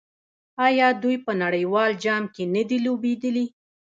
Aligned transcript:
آیا 0.67 0.87
دوی 1.03 1.15
په 1.25 1.31
نړیوال 1.43 1.91
جام 2.03 2.23
کې 2.33 2.43
نه 2.55 2.63
دي 2.69 2.77
لوبېدلي؟ 2.85 3.45